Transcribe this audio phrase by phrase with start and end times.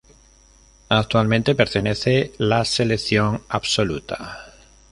[0.89, 4.51] Actualmente pertenece la Selección Absoluta.